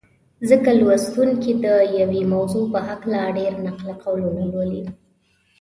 [0.49, 1.67] ځکه لوستونکي د
[1.99, 4.83] یوې موضوع په هکله ډېر نقل قولونه لولي.